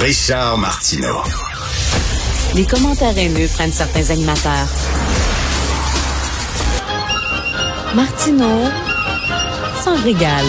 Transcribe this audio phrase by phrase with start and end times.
[0.00, 1.24] Richard Martineau.
[2.54, 4.68] Les commentaires haineux prennent certains animateurs.
[7.96, 8.68] Martineau
[9.82, 10.46] s'en régale.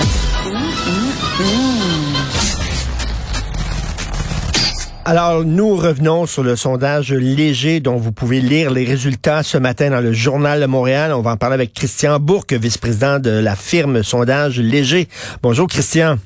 [5.03, 9.89] Alors, nous revenons sur le sondage léger dont vous pouvez lire les résultats ce matin
[9.89, 11.11] dans le Journal de Montréal.
[11.11, 15.07] On va en parler avec Christian Bourque, vice-président de la firme Sondage Léger.
[15.41, 16.17] Bonjour, Christian.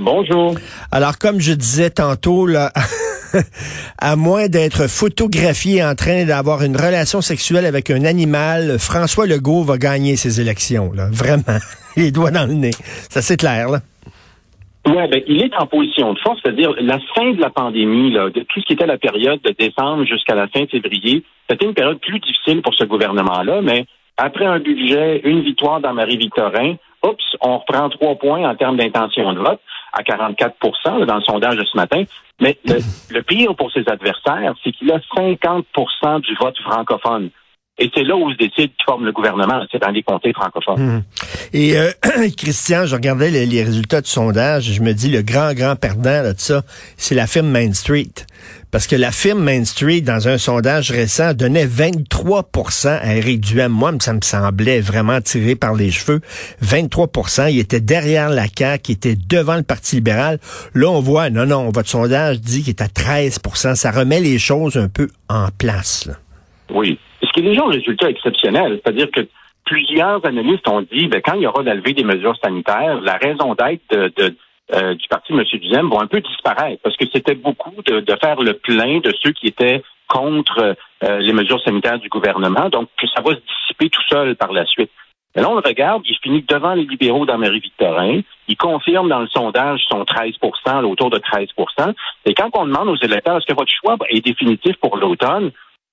[0.00, 0.54] Bonjour.
[0.90, 2.72] Alors, comme je disais tantôt, là,
[3.98, 9.62] à moins d'être photographié en train d'avoir une relation sexuelle avec un animal, François Legault
[9.62, 10.92] va gagner ses élections.
[10.94, 11.08] Là.
[11.12, 11.58] Vraiment.
[11.96, 12.70] Les doigts dans le nez.
[13.10, 13.80] Ça, c'est clair, là.
[14.86, 18.30] Oui, ben, il est en position de force, c'est-à-dire la fin de la pandémie, là,
[18.30, 21.74] de tout ce qui était la période de décembre jusqu'à la fin février, c'était une
[21.74, 23.84] période plus difficile pour ce gouvernement-là, mais
[24.16, 29.32] après un budget, une victoire dans Marie-Victorin, oups, on reprend trois points en termes d'intention
[29.32, 29.60] de vote
[29.92, 32.04] à 44% dans le sondage de ce matin.
[32.40, 32.78] Mais le,
[33.10, 37.30] le pire pour ses adversaires, c'est qu'il a 50% du vote francophone.
[37.82, 40.80] Et c'est là où se décide qui forme le gouvernement, c'est dans les comtés francophones.
[40.80, 41.02] Hum.
[41.54, 41.90] Et euh,
[42.36, 46.22] Christian, je regardais les, les, résultats du sondage, je me dis le grand, grand perdant
[46.22, 46.62] de ça,
[46.98, 48.12] c'est la firme Main Street.
[48.70, 53.72] Parce que la firme Main Street, dans un sondage récent, donnait 23% à Éric Duhem.
[53.72, 56.20] Moi, ça me semblait vraiment tiré par les cheveux.
[56.60, 57.08] 23
[57.48, 60.38] Il était derrière la CAQ, il était devant le Parti libéral.
[60.74, 64.38] Là, on voit, non, non, votre sondage dit qu'il est à 13% Ça remet les
[64.38, 66.04] choses un peu en place.
[66.04, 66.14] Là.
[66.74, 68.80] Oui ce qui est déjà un résultat exceptionnel.
[68.82, 69.26] C'est-à-dire que
[69.64, 73.54] plusieurs analystes ont dit, ben, quand il y aura d'enlever des mesures sanitaires, la raison
[73.54, 74.36] d'être de,
[74.72, 75.44] euh, du parti de M.
[75.60, 79.32] Duhem va un peu disparaître parce que c'était beaucoup de, faire le plein de ceux
[79.32, 83.90] qui étaient contre euh, les mesures sanitaires du gouvernement, donc que ça va se dissiper
[83.90, 84.90] tout seul par la suite.
[85.34, 88.20] Mais là, on le regarde, il finit devant les libéraux dans Marie-Victorin.
[88.48, 91.94] Il confirme dans le sondage son 13% autour de 13%
[92.26, 95.52] Et quand on demande aux électeurs, est-ce que votre choix est définitif pour l'automne,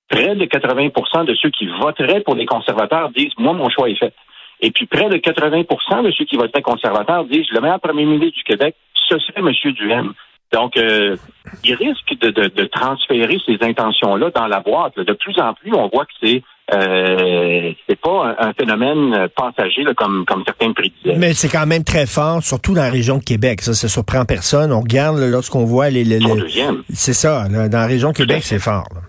[0.10, 4.00] près de 80% de ceux qui voteraient pour les conservateurs disent Moi, mon choix est
[4.00, 4.14] fait.
[4.62, 8.38] Et puis près de 80% de ceux qui voteraient conservateurs disent Le meilleur premier ministre
[8.38, 8.76] du Québec,
[9.10, 9.52] ce serait M.
[9.74, 10.14] Duhem.
[10.54, 11.18] Donc, euh,
[11.66, 14.98] il risque de, de, de, transférer ces intentions-là dans la boîte.
[14.98, 16.42] De plus en plus, on voit que c'est
[16.74, 21.16] euh, c'est pas un, phénomène passager là, comme, comme certains prédisaient.
[21.18, 23.62] Mais c'est quand même très fort, surtout dans la région de Québec.
[23.62, 24.74] Ça, ça surprend personne.
[24.74, 26.04] On regarde lorsqu'on voit les...
[26.04, 26.44] les, les...
[26.90, 28.88] C'est ça, là, dans la région de Québec, c'est fort.
[28.94, 29.02] Là.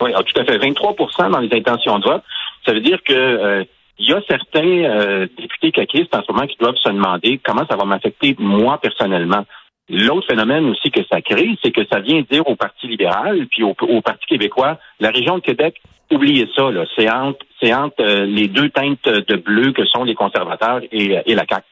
[0.00, 0.58] Oui, ah, tout à fait.
[0.58, 2.22] 23% dans les intentions de vote.
[2.64, 3.64] Ça veut dire que euh,
[3.98, 7.66] il y a certains euh, députés caquistes en ce moment qui doivent se demander comment
[7.68, 9.44] ça va m'affecter moi personnellement.
[9.90, 13.64] L'autre phénomène aussi que ça crée, c'est que ça vient dire au Parti libéral puis
[13.64, 15.80] au, Parti québécois, la région de Québec,
[16.12, 20.80] oubliez ça, c'est entre, entre euh, les deux teintes de bleu que sont les conservateurs
[20.92, 21.64] et, et la CAQ.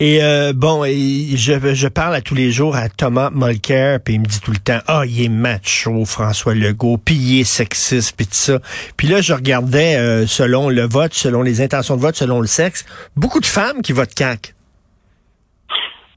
[0.00, 4.20] Et euh, bon, je, je parle à tous les jours à Thomas Mulcair, puis il
[4.20, 8.16] me dit tout le temps, ah, il est macho, François Legault, puis il est sexiste,
[8.16, 8.58] puis tout ça.
[8.96, 12.46] Puis là, je regardais euh, selon le vote, selon les intentions de vote, selon le
[12.46, 12.84] sexe,
[13.16, 14.54] beaucoup de femmes qui votent CAC.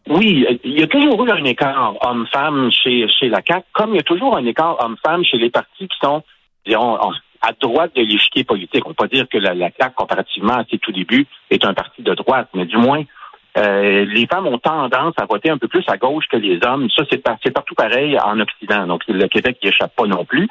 [0.07, 3.95] Oui, il y a toujours eu un écart homme-femme chez, chez la CAQ, comme il
[3.95, 6.21] y a toujours un écart homme-femme chez les partis qui sont,
[6.65, 6.97] disons,
[7.41, 8.85] à droite de l'échiquier politique.
[8.85, 11.65] On ne peut pas dire que la, la CAQ, comparativement à ses tout débuts, est
[11.65, 13.03] un parti de droite, mais du moins,
[13.57, 16.89] euh, les femmes ont tendance à voter un peu plus à gauche que les hommes.
[16.95, 18.87] Ça, c'est, partout pareil en Occident.
[18.87, 20.47] Donc, le Québec n'y échappe pas non plus.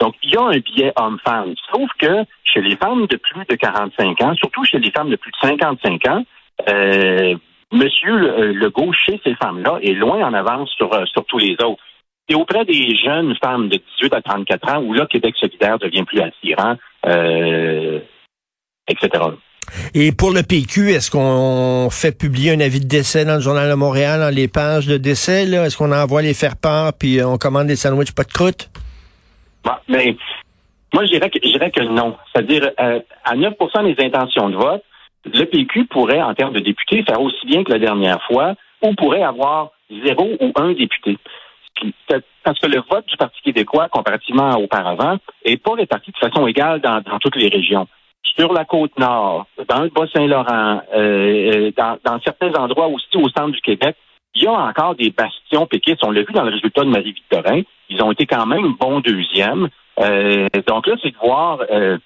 [0.00, 1.54] Donc, il y a un biais homme-femme.
[1.72, 5.16] Sauf que chez les femmes de plus de 45 ans, surtout chez les femmes de
[5.16, 6.24] plus de 55 ans,
[6.68, 7.36] euh,
[7.72, 11.82] Monsieur Legault, chez ces femmes-là, est loin en avance sur, euh, sur tous les autres.
[12.28, 16.04] Et auprès des jeunes femmes de 18 à 34 ans, où là, Québec solidaire devient
[16.04, 16.76] plus attirant,
[17.06, 18.00] euh,
[18.88, 19.24] etc.
[19.94, 23.68] Et pour le PQ, est-ce qu'on fait publier un avis de décès dans le Journal
[23.68, 25.44] de Montréal, dans les pages de décès?
[25.44, 28.70] Est-ce qu'on envoie les faire-part puis on commande des sandwichs pas de croûte?
[29.64, 29.80] Bah,
[30.94, 32.16] moi, je dirais que, que non.
[32.32, 34.82] C'est-à-dire, euh, à 9% des intentions de vote,
[35.24, 38.94] le PQ pourrait, en termes de députés, faire aussi bien que la dernière fois, ou
[38.94, 39.70] pourrait avoir
[40.04, 41.18] zéro ou un député.
[42.44, 46.80] Parce que le vote du Parti québécois, comparativement auparavant, n'est pas réparti de façon égale
[46.80, 47.86] dans toutes les régions
[48.34, 53.52] sur la côte nord, dans le Bas-Saint-Laurent, euh, euh, dans, certains endroits aussi au centre
[53.52, 53.96] du Québec,
[54.34, 56.04] il y a encore des bastions péquistes.
[56.04, 57.62] On l'a vu dans le résultat de Marie-Victorin.
[57.88, 59.68] Ils ont été quand même bons deuxièmes.
[59.98, 61.96] Euh, donc là, c'est de voir euh,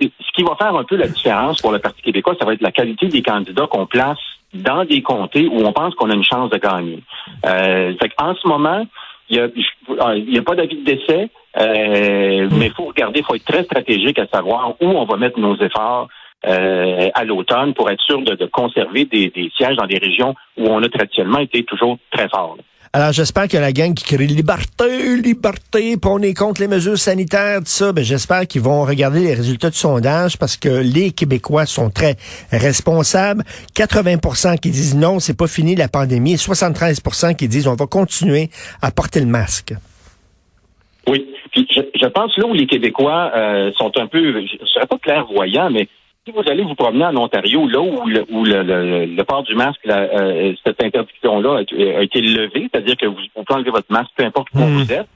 [0.00, 2.62] ce qui va faire un peu la différence pour le Parti québécois, ça va être
[2.62, 4.18] la qualité des candidats qu'on place
[4.54, 7.02] dans des comtés où on pense qu'on a une chance de gagner.
[7.46, 8.86] Euh, en ce moment,
[9.28, 11.28] il n'y a, a, pas d'avis de décès,
[11.60, 15.16] euh, mais il faut regarder, il faut être très stratégique à savoir où on va
[15.16, 16.08] mettre nos efforts
[16.46, 20.82] euh, à l'automne pour être sûr de, conserver des, sièges dans des régions où on
[20.82, 22.56] a traditionnellement été toujours très fort.
[22.92, 26.96] Alors, j'espère que la gang qui crie liberté, liberté, puis on est contre les mesures
[26.96, 31.10] sanitaires, tout ça, ben, j'espère qu'ils vont regarder les résultats du sondage parce que les
[31.10, 32.16] Québécois sont très
[32.50, 33.42] responsables.
[33.76, 37.86] 80% qui disent non, c'est pas fini la pandémie, et 73% qui disent on va
[37.86, 38.48] continuer
[38.80, 39.74] à porter le masque.
[41.08, 41.26] Oui,
[41.64, 44.98] puis je, pense là où les Québécois euh, sont un peu, je ne serais pas
[44.98, 45.88] clairvoyant, mais
[46.24, 49.80] si vous allez vous promener en Ontario, là où le, où le, port du masque,
[49.88, 54.48] euh, cette interdiction-là a, été levée, c'est-à-dire que vous, pouvez enlever votre masque, peu importe
[54.54, 54.78] où hmm.
[54.78, 55.08] vous êtes,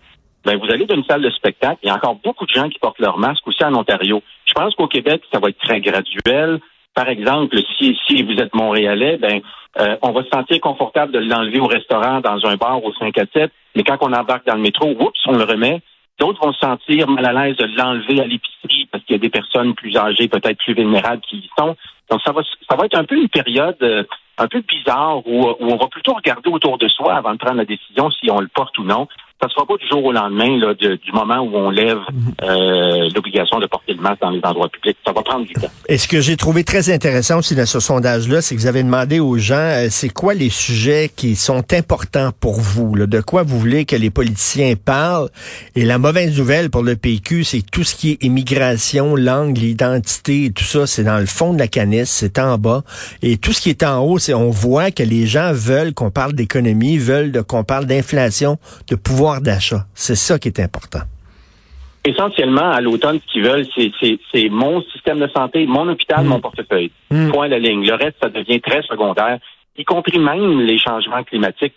[0.44, 1.79] ben vous allez dans une salle de spectacle.
[1.83, 4.23] Il y a encore beaucoup de gens qui portent leur masque aussi en Ontario.
[4.44, 6.59] Je pense qu'au Québec, ça va être très graduel.
[6.94, 9.41] Par exemple, si, si vous êtes Montréalais, ben
[9.81, 13.17] euh, on va se sentir confortable de l'enlever au restaurant, dans un bar au 5
[13.19, 15.81] à 7, mais quand on embarque dans le métro, oups, on le remet.
[16.22, 19.19] D'autres vont se sentir mal à l'aise de l'enlever à l'épicerie parce qu'il y a
[19.19, 21.74] des personnes plus âgées, peut-être plus vulnérables qui y sont.
[22.08, 24.04] Donc, ça va, ça va être un peu une période euh,
[24.38, 27.56] un peu bizarre où, où, on va plutôt regarder autour de soi avant de prendre
[27.56, 29.08] la décision si on le porte ou non
[29.43, 31.99] ça ne sera pas du jour au lendemain là, du moment où on lève
[32.43, 34.97] euh, l'obligation de porter le masque dans les endroits publics.
[35.05, 35.69] Ça va prendre du temps.
[35.89, 38.85] Et ce que j'ai trouvé très intéressant aussi dans ce sondage-là, c'est que vous avez
[38.85, 42.94] demandé aux gens, euh, c'est quoi les sujets qui sont importants pour vous?
[42.94, 45.29] Là, de quoi vous voulez que les politiciens parlent?
[45.75, 50.53] Et la mauvaise nouvelle pour le PQ, c'est tout ce qui est immigration, langue, l'identité,
[50.55, 52.85] tout ça, c'est dans le fond de la canisse, c'est en bas.
[53.23, 56.12] Et tout ce qui est en haut, c'est on voit que les gens veulent qu'on
[56.12, 58.56] parle d'économie, veulent qu'on parle d'inflation,
[58.87, 59.84] de pouvoir d'achat.
[59.94, 61.00] C'est ça qui est important.
[62.05, 63.67] Essentiellement, à l'automne, ce qu'ils veulent,
[64.32, 66.40] c'est mon système de santé, mon hôpital, mon mm.
[66.40, 66.90] portefeuille.
[67.11, 67.31] Mm.
[67.31, 67.87] Point la ligne.
[67.87, 69.38] Le reste, ça devient très secondaire,
[69.76, 71.75] y compris même les changements climatiques.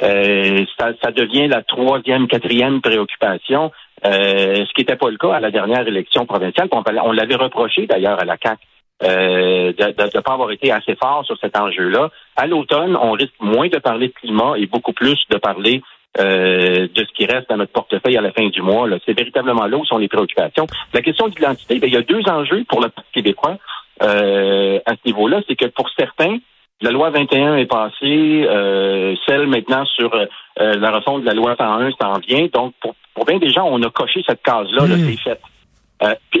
[0.00, 3.72] Euh, ça, devient la troisième, quatrième préoccupation,
[4.06, 6.68] euh, ce qui n'était pas le cas à la dernière élection provinciale.
[6.70, 8.60] On, l'avait reproché d'ailleurs à la CAC
[9.02, 12.10] euh, de ne pas avoir été assez fort sur cet enjeu-là.
[12.36, 15.82] À l'automne, on risque moins de parler de climat et beaucoup plus de parler
[16.18, 18.88] euh, de ce qui reste dans notre portefeuille à la fin du mois.
[19.06, 20.66] C'est véritablement là où sont les préoccupations.
[20.92, 23.58] La question d'identité, ben, il y a deux enjeux pour le Parti québécois
[24.02, 25.42] euh, à ce niveau-là.
[25.46, 26.38] C'est que pour certains,
[26.80, 30.10] la loi 21 est passée, euh, celle maintenant sur
[30.56, 32.48] la refonte de la loi 101 s'en vient.
[32.52, 35.10] Donc, pour, pour bien des gens, on a coché cette case-là, là, hmm.
[35.10, 35.40] c'est fait.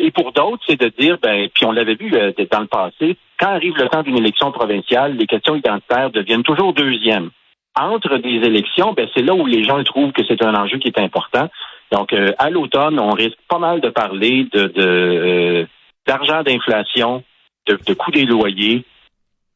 [0.00, 3.50] et pour d'autres, c'est de dire, ben, puis on l'avait vu dans le passé, quand
[3.50, 7.30] arrive le temps d'une élection provinciale, les questions identitaires deviennent toujours deuxièmes
[7.80, 10.88] entre des élections, ben, c'est là où les gens trouvent que c'est un enjeu qui
[10.88, 11.48] est important.
[11.92, 15.66] Donc, euh, à l'automne, on risque pas mal de parler de, euh,
[16.06, 17.22] d'argent d'inflation,
[17.66, 18.84] de, de coût des loyers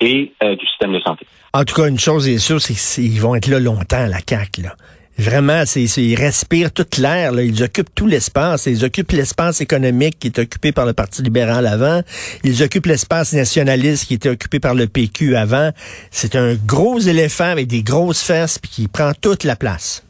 [0.00, 1.26] et euh, du système de santé.
[1.52, 4.62] En tout cas, une chose est sûre, c'est qu'ils vont être là longtemps, la CAQ.
[4.62, 4.74] Là.
[5.18, 7.32] Vraiment, c'est, ils respirent toute l'air.
[7.38, 8.66] Ils occupent tout l'espace.
[8.66, 12.00] Ils occupent l'espace économique qui est occupé par le Parti libéral avant.
[12.44, 15.70] Ils occupent l'espace nationaliste qui était occupé par le PQ avant.
[16.10, 20.04] C'est un gros éléphant avec des grosses fesses puis qui prend toute la place.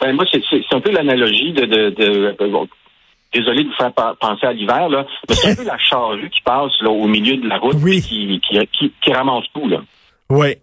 [0.00, 0.40] Ben, moi, c'est,
[0.72, 1.66] un peu l'analogie de...
[1.66, 2.36] de,
[3.32, 6.40] désolé de vous faire penser à l'hiver, là, mais c'est un peu la charrue qui
[6.42, 9.68] passe là, au milieu de la route et qui, qui, qui, qui ramasse tout.
[9.68, 9.82] Là.
[10.30, 10.56] Oui.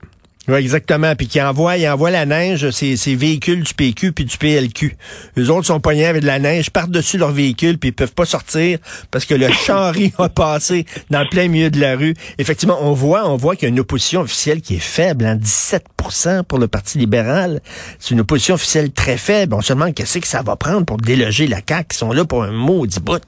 [0.50, 1.14] Oui, exactement.
[1.16, 4.96] Puis qui envoie, il envoie la neige, ces, ces véhicules du PQ puis du PLQ.
[5.36, 8.14] Les autres sont poignés avec de la neige, partent dessus leur véhicule puis ils peuvent
[8.14, 8.80] pas sortir
[9.12, 12.14] parce que le charri a passé dans le plein milieu de la rue.
[12.38, 15.36] Effectivement, on voit, on voit qu'il y a une opposition officielle qui est faible, hein,
[15.36, 17.60] 17% pour le Parti libéral.
[18.00, 19.54] C'est une opposition officielle très faible.
[19.54, 21.88] On se demande qu'est-ce que ça va prendre pour déloger la CAQ.
[21.92, 23.22] Ils sont là pour un maudit bout.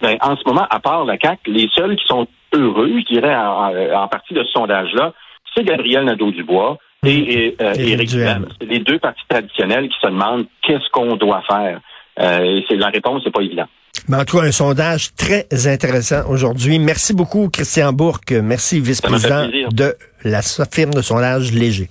[0.00, 3.34] Ben, en ce moment, à part la CAQ, les seuls qui sont heureux, je dirais,
[3.36, 3.74] en,
[4.04, 5.12] en partie de ce sondage-là,
[5.58, 8.46] c'est Gabriel Nadeau-Dubois et, euh, Éric Duhem.
[8.60, 11.80] C'est les deux partis traditionnels qui se demandent qu'est-ce qu'on doit faire.
[12.20, 13.66] Euh, c'est la réponse, c'est pas évident.
[14.08, 16.78] Mais en tout cas, un sondage très intéressant aujourd'hui.
[16.78, 18.32] Merci beaucoup, Christian Bourque.
[18.32, 21.88] Merci, vice-président de la firme de sondage Léger.